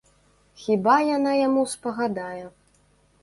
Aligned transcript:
Хіба 0.61 0.95
яна 1.17 1.33
яму 1.47 1.65
спагадае? 1.73 2.43